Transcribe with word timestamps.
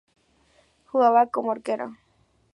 Jugaba 0.87 1.27
como 1.29 1.51
arquero. 1.51 1.87